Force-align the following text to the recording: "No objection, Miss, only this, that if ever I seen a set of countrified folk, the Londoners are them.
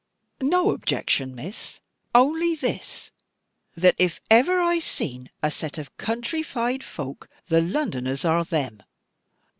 "No 0.41 0.71
objection, 0.71 1.35
Miss, 1.35 1.79
only 2.15 2.55
this, 2.55 3.11
that 3.77 3.93
if 3.99 4.19
ever 4.31 4.59
I 4.59 4.79
seen 4.79 5.29
a 5.43 5.51
set 5.51 5.77
of 5.77 5.95
countrified 5.97 6.83
folk, 6.83 7.29
the 7.49 7.61
Londoners 7.61 8.25
are 8.25 8.43
them. 8.43 8.81